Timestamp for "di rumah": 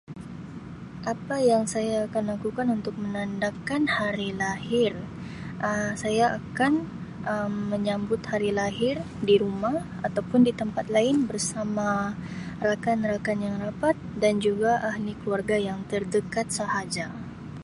9.27-9.77